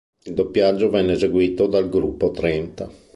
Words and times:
Il 0.23 0.33
doppiaggio 0.33 0.89
venne 0.89 1.11
eseguito 1.11 1.67
dal 1.67 1.87
Gruppo 1.87 2.31
Trenta. 2.31 2.89